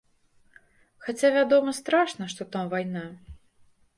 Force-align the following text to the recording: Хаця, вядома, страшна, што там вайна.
Хаця, 1.07 1.29
вядома, 1.35 1.75
страшна, 1.81 2.29
што 2.35 2.49
там 2.55 2.71
вайна. 2.75 3.05